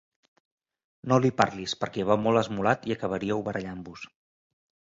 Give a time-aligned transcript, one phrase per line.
[1.11, 4.09] No li parlis, perquè va molt esmolat i acabaríeu barallant-vos.